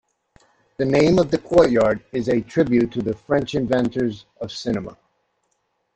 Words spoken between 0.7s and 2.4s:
The name of the courtyard is